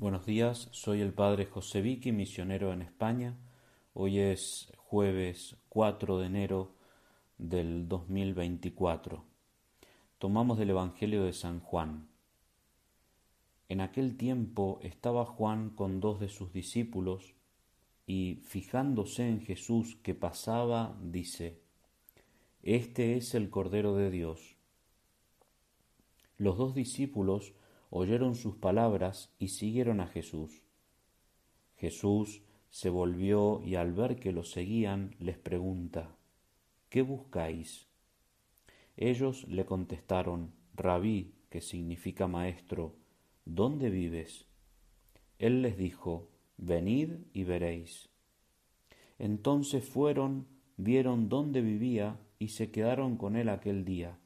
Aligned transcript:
Buenos 0.00 0.26
días, 0.26 0.68
soy 0.70 1.00
el 1.00 1.12
padre 1.12 1.46
José 1.46 1.80
Vicky, 1.80 2.12
misionero 2.12 2.72
en 2.72 2.82
España. 2.82 3.36
Hoy 3.94 4.20
es 4.20 4.72
jueves 4.76 5.56
4 5.70 6.20
de 6.20 6.26
enero 6.26 6.76
del 7.36 7.88
2024. 7.88 9.24
Tomamos 10.18 10.56
del 10.56 10.70
Evangelio 10.70 11.24
de 11.24 11.32
San 11.32 11.58
Juan. 11.58 12.06
En 13.68 13.80
aquel 13.80 14.16
tiempo 14.16 14.78
estaba 14.84 15.24
Juan 15.24 15.70
con 15.70 15.98
dos 15.98 16.20
de 16.20 16.28
sus 16.28 16.52
discípulos 16.52 17.34
y 18.06 18.36
fijándose 18.44 19.28
en 19.28 19.40
Jesús 19.40 19.96
que 20.04 20.14
pasaba, 20.14 20.96
dice, 21.02 21.60
Este 22.62 23.16
es 23.16 23.34
el 23.34 23.50
Cordero 23.50 23.96
de 23.96 24.12
Dios. 24.12 24.54
Los 26.36 26.56
dos 26.56 26.76
discípulos 26.76 27.52
oyeron 27.90 28.34
sus 28.34 28.56
palabras 28.56 29.32
y 29.38 29.48
siguieron 29.48 30.00
a 30.00 30.06
Jesús. 30.06 30.62
Jesús 31.76 32.42
se 32.70 32.90
volvió 32.90 33.62
y 33.64 33.76
al 33.76 33.92
ver 33.92 34.16
que 34.16 34.32
lo 34.32 34.44
seguían 34.44 35.14
les 35.18 35.38
pregunta, 35.38 36.16
¿qué 36.88 37.02
buscáis? 37.02 37.88
Ellos 38.96 39.46
le 39.48 39.64
contestaron, 39.64 40.52
Rabí, 40.74 41.34
que 41.50 41.60
significa 41.60 42.26
maestro, 42.26 42.94
¿dónde 43.44 43.90
vives? 43.90 44.46
Él 45.38 45.62
les 45.62 45.76
dijo, 45.76 46.28
Venid 46.56 47.10
y 47.32 47.44
veréis. 47.44 48.08
Entonces 49.18 49.84
fueron, 49.84 50.46
vieron 50.76 51.28
dónde 51.28 51.60
vivía 51.60 52.18
y 52.40 52.48
se 52.48 52.70
quedaron 52.72 53.16
con 53.16 53.36
él 53.36 53.48
aquel 53.48 53.84
día. 53.84 54.18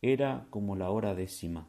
Era 0.00 0.46
como 0.50 0.76
la 0.76 0.90
hora 0.90 1.14
décima. 1.14 1.68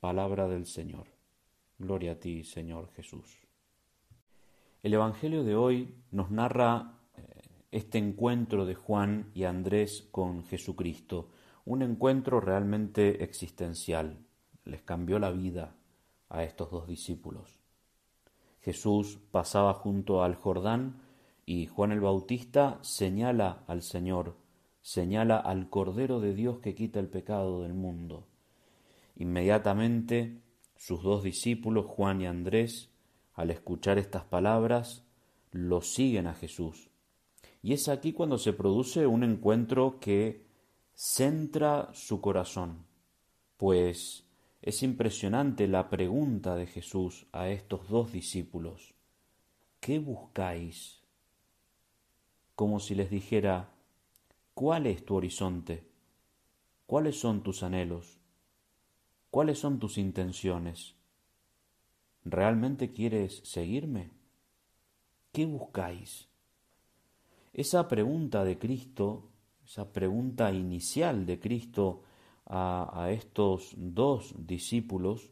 Palabra 0.00 0.46
del 0.46 0.66
Señor. 0.66 1.08
Gloria 1.76 2.12
a 2.12 2.14
ti, 2.20 2.44
Señor 2.44 2.88
Jesús. 2.92 3.36
El 4.80 4.94
Evangelio 4.94 5.42
de 5.42 5.56
hoy 5.56 5.92
nos 6.12 6.30
narra 6.30 7.00
eh, 7.16 7.22
este 7.72 7.98
encuentro 7.98 8.64
de 8.64 8.76
Juan 8.76 9.32
y 9.34 9.42
Andrés 9.42 10.06
con 10.12 10.44
Jesucristo, 10.44 11.30
un 11.64 11.82
encuentro 11.82 12.40
realmente 12.40 13.24
existencial. 13.24 14.24
Les 14.64 14.82
cambió 14.82 15.18
la 15.18 15.32
vida 15.32 15.74
a 16.28 16.44
estos 16.44 16.70
dos 16.70 16.86
discípulos. 16.86 17.58
Jesús 18.60 19.18
pasaba 19.32 19.74
junto 19.74 20.22
al 20.22 20.36
Jordán 20.36 21.02
y 21.44 21.66
Juan 21.66 21.90
el 21.90 22.00
Bautista 22.00 22.78
señala 22.82 23.64
al 23.66 23.82
Señor, 23.82 24.36
señala 24.80 25.38
al 25.38 25.68
Cordero 25.68 26.20
de 26.20 26.34
Dios 26.34 26.60
que 26.60 26.76
quita 26.76 27.00
el 27.00 27.08
pecado 27.08 27.62
del 27.62 27.74
mundo. 27.74 28.28
Inmediatamente 29.18 30.40
sus 30.76 31.02
dos 31.02 31.24
discípulos, 31.24 31.86
Juan 31.86 32.20
y 32.20 32.26
Andrés, 32.26 32.90
al 33.34 33.50
escuchar 33.50 33.98
estas 33.98 34.24
palabras, 34.24 35.04
lo 35.50 35.82
siguen 35.82 36.28
a 36.28 36.34
Jesús. 36.34 36.88
Y 37.60 37.72
es 37.72 37.88
aquí 37.88 38.12
cuando 38.12 38.38
se 38.38 38.52
produce 38.52 39.06
un 39.06 39.24
encuentro 39.24 39.98
que 39.98 40.46
centra 40.94 41.90
su 41.94 42.20
corazón, 42.20 42.86
pues 43.56 44.24
es 44.62 44.82
impresionante 44.84 45.66
la 45.66 45.90
pregunta 45.90 46.54
de 46.54 46.66
Jesús 46.66 47.26
a 47.32 47.48
estos 47.48 47.88
dos 47.88 48.12
discípulos. 48.12 48.94
¿Qué 49.80 49.98
buscáis? 49.98 51.02
Como 52.54 52.78
si 52.78 52.94
les 52.94 53.10
dijera, 53.10 53.70
¿cuál 54.54 54.86
es 54.86 55.04
tu 55.04 55.16
horizonte? 55.16 55.88
¿Cuáles 56.86 57.18
son 57.18 57.42
tus 57.42 57.64
anhelos? 57.64 58.17
¿Cuáles 59.30 59.58
son 59.58 59.78
tus 59.78 59.98
intenciones? 59.98 60.94
¿Realmente 62.24 62.92
quieres 62.92 63.40
seguirme? 63.44 64.10
¿Qué 65.32 65.44
buscáis? 65.44 66.28
Esa 67.52 67.88
pregunta 67.88 68.44
de 68.44 68.58
Cristo, 68.58 69.28
esa 69.64 69.92
pregunta 69.92 70.52
inicial 70.52 71.26
de 71.26 71.38
Cristo 71.38 72.02
a, 72.46 72.90
a 72.94 73.10
estos 73.10 73.74
dos 73.76 74.34
discípulos, 74.38 75.30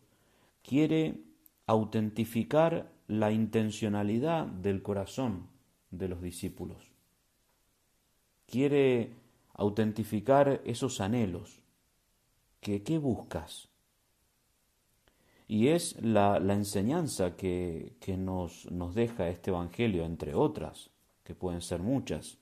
quiere 0.62 1.23
autentificar 1.67 2.93
la 3.09 3.33
intencionalidad 3.33 4.47
del 4.47 4.83
corazón 4.83 5.49
de 5.91 6.09
los 6.09 6.21
discípulos. 6.21 6.93
Quiere 8.47 9.15
autentificar 9.55 10.61
esos 10.65 11.01
anhelos. 11.01 11.61
Que, 12.61 12.83
¿Qué 12.83 12.99
buscas? 12.99 13.69
Y 15.49 15.69
es 15.69 16.01
la, 16.03 16.37
enseñanza 16.37 17.37
que, 17.37 17.97
que 18.01 18.17
nos, 18.17 18.71
nos 18.71 18.95
deja 18.95 19.29
este 19.29 19.51
Evangelio, 19.51 20.05
entre 20.05 20.34
otras, 20.34 20.91
que 21.23 21.34
pueden 21.34 21.61
ser 21.61 21.81
muchas, 21.81 22.39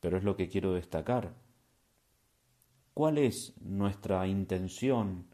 pero 0.00 0.16
es 0.16 0.24
lo 0.24 0.36
que 0.36 0.48
quiero 0.48 0.72
destacar. 0.72 1.34
¿Cuál 2.94 3.18
es 3.18 3.54
nuestra 3.60 4.26
intención 4.26 5.26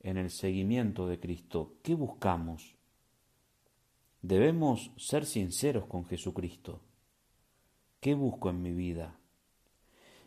en 0.00 0.16
el 0.16 0.30
seguimiento 0.30 1.06
de 1.06 1.18
Cristo? 1.18 1.74
¿Qué 1.82 1.94
buscamos? 1.94 2.76
Debemos 4.20 4.92
ser 4.96 5.26
sinceros 5.26 5.86
con 5.86 6.04
Jesucristo. 6.04 6.80
¿Qué 7.98 8.14
busco 8.14 8.50
en 8.50 8.62
mi 8.62 8.72
vida? 8.72 9.16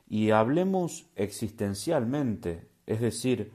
Y 0.08 0.32
hablemos 0.32 1.08
existencialmente, 1.16 2.68
es 2.86 3.00
decir, 3.00 3.54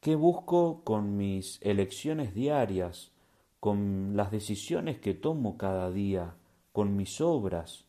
¿Qué 0.00 0.14
busco 0.16 0.82
con 0.82 1.18
mis 1.18 1.60
elecciones 1.60 2.34
diarias, 2.34 3.12
con 3.60 4.16
las 4.16 4.30
decisiones 4.30 4.98
que 4.98 5.12
tomo 5.12 5.58
cada 5.58 5.90
día, 5.90 6.36
con 6.72 6.96
mis 6.96 7.20
obras, 7.20 7.84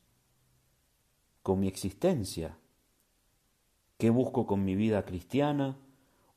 con 1.41 1.61
mi 1.61 1.69
existencia? 1.69 2.57
¿Qué 3.97 4.09
busco 4.09 4.45
con 4.45 4.65
mi 4.65 4.75
vida 4.75 5.05
cristiana 5.05 5.77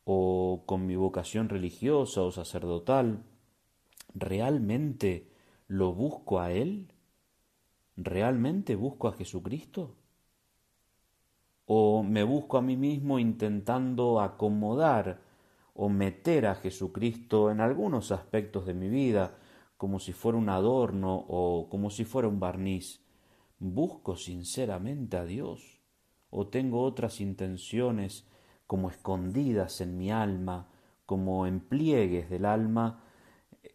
o 0.05 0.63
con 0.65 0.87
mi 0.87 0.95
vocación 0.95 1.49
religiosa 1.49 2.23
o 2.23 2.31
sacerdotal? 2.31 3.25
¿Realmente 4.15 5.29
lo 5.67 5.93
busco 5.93 6.39
a 6.39 6.53
Él? 6.53 6.93
¿Realmente 7.97 8.77
busco 8.77 9.09
a 9.09 9.15
Jesucristo? 9.15 9.97
¿O 11.67 12.05
me 12.05 12.23
busco 12.23 12.59
a 12.59 12.63
mí 12.63 12.77
mismo 12.77 13.19
intentando 13.19 14.21
acomodar 14.21 15.24
o 15.75 15.89
meter 15.89 16.47
a 16.47 16.55
Jesucristo 16.55 17.51
en 17.51 17.61
algunos 17.61 18.13
aspectos 18.13 18.65
de 18.65 18.75
mi 18.75 18.89
vida, 18.89 19.37
como 19.77 19.99
si 19.99 20.13
fuera 20.13 20.39
un 20.39 20.49
adorno 20.49 21.15
o 21.29 21.69
como 21.69 21.91
si 21.91 22.05
fuera 22.05 22.29
un 22.29 22.41
barniz. 22.41 23.05
¿Busco 23.59 24.17
sinceramente 24.17 25.17
a 25.17 25.25
Dios? 25.25 25.81
¿O 26.31 26.47
tengo 26.47 26.83
otras 26.83 27.21
intenciones 27.21 28.27
como 28.67 28.89
escondidas 28.89 29.81
en 29.81 29.99
mi 29.99 30.11
alma, 30.11 30.69
como 31.07 31.47
en 31.47 31.61
pliegues 31.61 32.31
del 32.31 32.45
alma? 32.45 33.03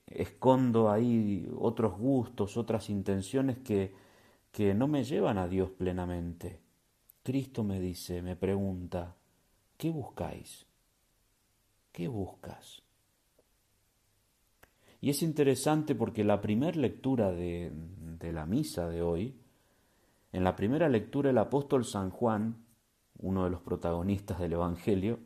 Escondo 0.07 0.89
ahí 0.89 1.49
otros 1.57 1.97
gustos, 1.97 2.57
otras 2.57 2.89
intenciones 2.89 3.57
que, 3.59 3.93
que 4.51 4.73
no 4.73 4.87
me 4.87 5.03
llevan 5.03 5.37
a 5.37 5.47
Dios 5.47 5.69
plenamente. 5.71 6.59
Cristo 7.23 7.63
me 7.63 7.79
dice, 7.79 8.21
me 8.21 8.35
pregunta, 8.35 9.15
¿qué 9.77 9.89
buscáis? 9.89 10.68
¿Qué 11.91 12.07
buscas? 12.07 12.83
Y 15.01 15.09
es 15.09 15.21
interesante 15.21 15.95
porque 15.95 16.23
la 16.23 16.41
primera 16.41 16.77
lectura 16.77 17.31
de, 17.31 17.71
la 18.21 18.45
misa 18.45 18.89
de 18.89 19.01
hoy, 19.01 19.35
en 20.31 20.43
la 20.43 20.55
primera 20.55 20.89
lectura 20.89 21.29
el 21.29 21.37
apóstol 21.37 21.85
San 21.85 22.09
Juan, 22.09 22.65
uno 23.19 23.45
de 23.45 23.49
los 23.49 23.61
protagonistas 23.61 24.39
del 24.39 24.53
Evangelio, 24.53 25.19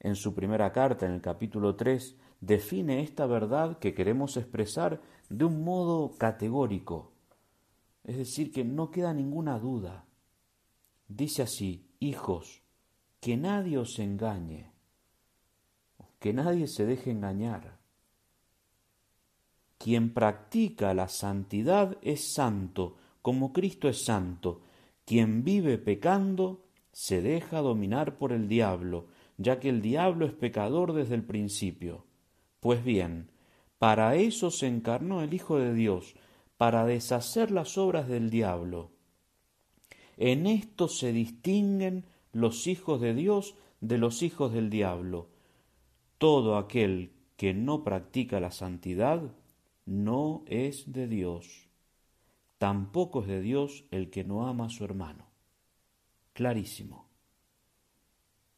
en 0.00 0.16
su 0.16 0.34
primera 0.34 0.72
carta, 0.72 1.06
en 1.06 1.12
el 1.12 1.20
capítulo 1.20 1.76
3, 1.76 2.16
define 2.40 3.00
esta 3.00 3.26
verdad 3.26 3.78
que 3.78 3.94
queremos 3.94 4.36
expresar 4.36 5.00
de 5.28 5.44
un 5.44 5.64
modo 5.64 6.16
categórico. 6.16 7.12
Es 8.04 8.16
decir, 8.16 8.52
que 8.52 8.64
no 8.64 8.90
queda 8.90 9.12
ninguna 9.12 9.58
duda. 9.58 10.06
Dice 11.08 11.42
así, 11.42 11.86
hijos, 12.00 12.62
que 13.20 13.36
nadie 13.36 13.78
os 13.78 13.98
engañe 13.98 14.70
que 16.20 16.32
nadie 16.32 16.68
se 16.68 16.86
deje 16.86 17.10
engañar. 17.10 17.80
Quien 19.78 20.12
practica 20.12 20.94
la 20.94 21.08
santidad 21.08 21.96
es 22.02 22.32
santo, 22.32 22.96
como 23.22 23.52
Cristo 23.52 23.88
es 23.88 24.04
santo. 24.04 24.60
Quien 25.06 25.42
vive 25.42 25.78
pecando 25.78 26.66
se 26.92 27.22
deja 27.22 27.60
dominar 27.60 28.18
por 28.18 28.32
el 28.32 28.46
diablo, 28.46 29.06
ya 29.38 29.58
que 29.58 29.70
el 29.70 29.80
diablo 29.80 30.26
es 30.26 30.32
pecador 30.32 30.92
desde 30.92 31.14
el 31.14 31.24
principio. 31.24 32.04
Pues 32.60 32.84
bien, 32.84 33.30
para 33.78 34.14
eso 34.16 34.50
se 34.50 34.66
encarnó 34.66 35.22
el 35.22 35.32
Hijo 35.32 35.58
de 35.58 35.72
Dios, 35.72 36.14
para 36.58 36.84
deshacer 36.84 37.50
las 37.50 37.78
obras 37.78 38.06
del 38.06 38.28
diablo. 38.28 38.90
En 40.18 40.46
esto 40.46 40.88
se 40.88 41.14
distinguen 41.14 42.04
los 42.32 42.66
hijos 42.66 43.00
de 43.00 43.14
Dios 43.14 43.54
de 43.80 43.96
los 43.96 44.22
hijos 44.22 44.52
del 44.52 44.68
diablo. 44.68 45.28
Todo 46.20 46.58
aquel 46.58 47.14
que 47.38 47.54
no 47.54 47.82
practica 47.82 48.40
la 48.40 48.50
santidad 48.50 49.22
no 49.86 50.44
es 50.44 50.92
de 50.92 51.08
Dios. 51.08 51.66
Tampoco 52.58 53.22
es 53.22 53.28
de 53.28 53.40
Dios 53.40 53.86
el 53.90 54.10
que 54.10 54.22
no 54.22 54.46
ama 54.46 54.66
a 54.66 54.68
su 54.68 54.84
hermano. 54.84 55.24
Clarísimo. 56.34 57.08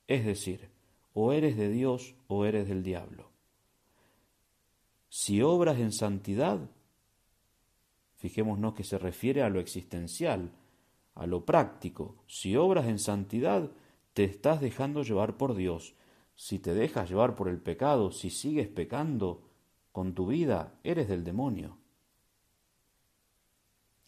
Es 0.09 0.27
decir, 0.27 0.71
o 1.15 1.33
eres 1.33 1.57
de 1.57 1.71
Dios 1.71 2.17
o 2.27 2.47
eres 2.47 2.67
del 2.67 2.83
diablo. 2.83 3.31
Si 5.09 5.41
obras 5.41 5.79
en 5.79 5.93
santidad, 5.93 6.69
fijémonos 8.17 8.75
que 8.75 8.83
se 8.83 8.99
refiere 8.99 9.41
a 9.41 9.49
lo 9.49 9.61
existencial, 9.61 10.51
a 11.15 11.29
lo 11.29 11.45
práctico. 11.45 12.17
Si 12.27 12.57
obras 12.57 12.87
en 12.87 12.99
santidad, 12.99 13.71
te 14.15 14.25
estás 14.25 14.61
dejando 14.61 15.05
llevar 15.05 15.37
por 15.37 15.55
Dios. 15.55 15.95
Si 16.43 16.59
te 16.59 16.75
dejas 16.75 17.09
llevar 17.09 17.37
por 17.37 17.47
el 17.47 17.61
pecado, 17.61 18.11
si 18.11 18.29
sigues 18.29 18.67
pecando 18.67 19.49
con 19.93 20.13
tu 20.13 20.27
vida, 20.27 20.75
eres 20.83 21.07
del 21.07 21.23
demonio. 21.23 21.79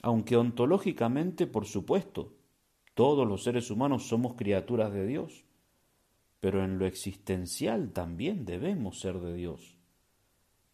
Aunque 0.03 0.37
ontológicamente, 0.37 1.47
por 1.47 1.65
supuesto, 1.65 2.35
todos 2.95 3.25
los 3.25 3.45
seres 3.45 3.71
humanos 3.71 4.09
somos 4.09 4.35
criaturas 4.35 4.93
de 4.93 5.07
Dios, 5.07 5.45
pero 6.41 6.65
en 6.65 6.81
lo 6.81 6.87
existencial 6.87 7.93
también 7.93 8.45
debemos 8.45 8.99
ser 8.99 9.21
de 9.21 9.35
Dios. 9.35 9.79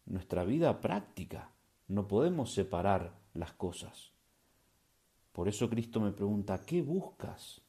Nuestra 0.07 0.43
vida 0.43 0.81
práctica, 0.81 1.51
no 1.87 2.07
podemos 2.07 2.51
separar 2.51 3.19
las 3.35 3.53
cosas. 3.53 4.13
Por 5.31 5.47
eso 5.47 5.69
Cristo 5.69 5.99
me 5.99 6.11
pregunta, 6.11 6.65
¿qué 6.65 6.81
buscas? 6.81 7.61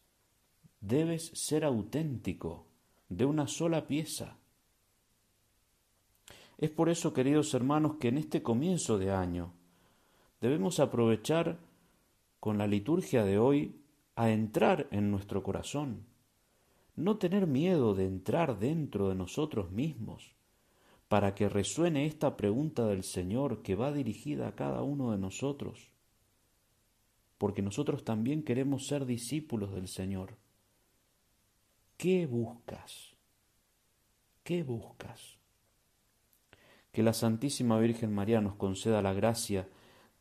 Debes 0.81 1.27
ser 1.35 1.67
auténtico, 1.67 2.72
de 3.17 3.25
una 3.25 3.47
sola 3.47 3.87
pieza. 3.87 4.37
Es 6.59 6.71
por 6.71 6.89
eso, 6.89 7.13
queridos 7.13 7.55
hermanos, 7.55 7.97
que 8.01 8.09
en 8.09 8.19
este 8.19 8.43
comienzo 8.43 8.99
de 8.99 9.11
año 9.11 9.53
debemos 10.41 10.81
aprovechar 10.81 11.59
con 12.41 12.59
la 12.59 12.67
liturgia 12.67 13.25
de 13.25 13.39
hoy 13.39 13.81
a 14.17 14.31
entrar 14.31 14.89
en 14.91 15.11
nuestro 15.11 15.43
corazón, 15.43 16.07
no 16.97 17.17
tener 17.17 17.47
miedo 17.47 17.95
de 17.95 18.07
entrar 18.07 18.59
dentro 18.59 19.09
de 19.09 19.15
nosotros 19.15 19.71
mismos, 19.71 20.35
para 21.09 21.35
que 21.35 21.49
resuene 21.49 22.07
esta 22.07 22.37
pregunta 22.37 22.87
del 22.87 23.03
Señor 23.03 23.63
que 23.63 23.75
va 23.75 23.93
dirigida 23.93 24.49
a 24.49 24.55
cada 24.55 24.83
uno 24.83 25.13
de 25.13 25.19
nosotros 25.19 25.93
porque 27.43 27.61
nosotros 27.61 28.05
también 28.05 28.45
queremos 28.45 28.87
ser 28.87 29.05
discípulos 29.05 29.75
del 29.75 29.89
Señor. 29.89 30.37
¿Qué 32.03 32.27
buscas? 32.27 33.15
¿Qué 34.43 34.65
buscas? 34.65 35.39
Que 36.91 37.05
la 37.05 37.13
Santísima 37.13 37.79
Virgen 37.79 38.13
María 38.13 38.41
nos 38.41 38.57
conceda 38.57 39.03
la 39.03 39.13
gracia 39.13 39.69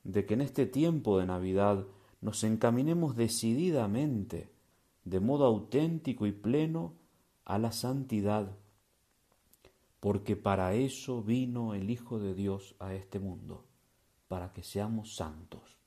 de 0.03 0.27
que 0.27 0.35
en 0.35 0.41
este 0.41 0.67
tiempo 0.67 1.17
de 1.17 1.25
Navidad 1.25 1.87
nos 2.21 2.43
encaminemos 2.43 3.15
decididamente, 3.15 4.51
de 5.05 5.19
modo 5.21 5.45
auténtico 5.45 6.27
y 6.27 6.33
pleno, 6.33 6.93
a 7.45 7.57
la 7.57 7.71
santidad, 7.71 8.55
porque 9.99 10.35
para 10.35 10.75
eso 10.75 11.23
vino 11.23 11.73
el 11.73 11.89
Hijo 11.89 12.19
de 12.19 12.35
Dios 12.35 12.75
a 12.77 12.93
este 12.93 13.17
mundo, 13.19 13.65
para 14.27 14.53
que 14.53 14.61
seamos 14.61 15.15
santos. 15.15 15.80